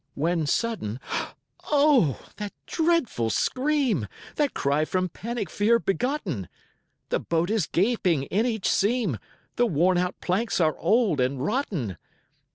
When 0.15 0.47
sudden 0.47 0.99
oh, 1.71 2.25
that 2.37 2.53
dreadful 2.65 3.29
scream! 3.29 4.07
That 4.35 4.55
cry 4.55 4.83
from 4.83 5.09
panic 5.09 5.47
fear 5.47 5.77
begotten! 5.77 6.49
The 7.09 7.19
boat 7.19 7.51
is 7.51 7.67
gaping 7.67 8.23
in 8.23 8.47
each 8.47 8.67
seam, 8.67 9.19
The 9.57 9.67
worn 9.67 9.99
out 9.99 10.19
planks 10.19 10.59
are 10.59 10.75
old 10.79 11.19
and 11.19 11.39
rotten. 11.39 11.97